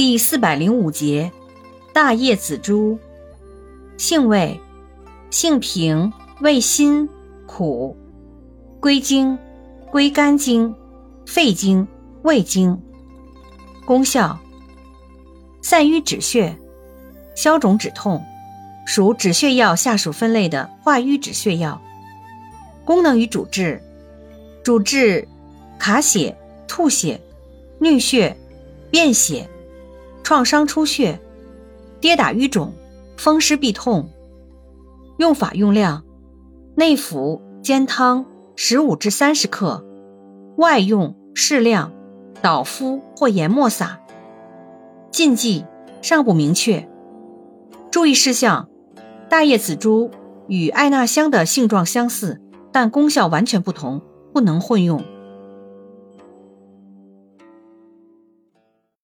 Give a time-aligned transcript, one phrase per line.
[0.00, 1.30] 第四百零五节，
[1.92, 2.98] 大叶紫珠，
[3.98, 4.58] 性味，
[5.30, 6.10] 性平，
[6.40, 7.06] 味辛
[7.46, 7.94] 苦，
[8.80, 9.38] 归经，
[9.90, 10.74] 归肝经、
[11.26, 11.86] 肺经、
[12.22, 12.80] 胃经。
[13.84, 14.38] 功效，
[15.60, 16.56] 散瘀止血，
[17.36, 18.24] 消肿止痛，
[18.86, 21.78] 属止血药下属分类的化瘀止血药。
[22.86, 23.82] 功能与主治，
[24.64, 25.28] 主治
[25.78, 27.20] 卡血、吐血、
[27.78, 28.34] 衄血、
[28.90, 29.46] 便血。
[30.30, 31.18] 创伤出血、
[32.00, 32.72] 跌打瘀肿、
[33.16, 34.10] 风湿痹痛。
[35.18, 36.04] 用法用量：
[36.76, 39.84] 内服煎汤十五至三十克，
[40.56, 41.90] 外用适量，
[42.40, 43.98] 捣敷或研末撒。
[45.10, 45.64] 禁忌
[46.00, 46.88] 尚不明确。
[47.90, 48.68] 注意事项：
[49.28, 50.12] 大叶紫珠
[50.46, 54.00] 与艾纳香的性状相似，但功效完全不同，
[54.32, 55.02] 不能混用。